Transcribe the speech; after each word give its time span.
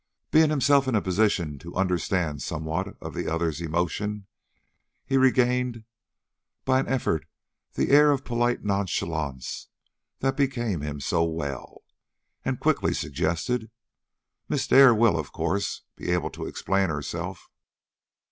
Being 0.31 0.49
himself 0.49 0.87
in 0.87 0.95
a 0.95 1.01
position 1.03 1.59
to 1.59 1.75
understand 1.75 2.41
somewhat 2.41 2.97
of 2.99 3.13
the 3.13 3.31
other's 3.31 3.61
emotion, 3.61 4.25
he 5.05 5.15
regained 5.15 5.83
by 6.65 6.79
an 6.79 6.87
effort 6.87 7.27
the 7.75 7.91
air 7.91 8.09
of 8.09 8.25
polite 8.25 8.63
nonchalance 8.63 9.67
that 10.17 10.35
became 10.35 10.81
him 10.81 11.01
so 11.01 11.23
well, 11.23 11.83
and 12.43 12.59
quickly 12.59 12.95
suggested: 12.95 13.69
"Miss 14.49 14.65
Dare 14.65 14.95
will, 14.95 15.19
of 15.19 15.31
course, 15.31 15.83
be 15.95 16.09
able 16.09 16.31
to 16.31 16.47
explain 16.47 16.89
herself." 16.89 17.51